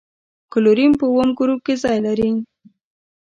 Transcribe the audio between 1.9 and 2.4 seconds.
لري.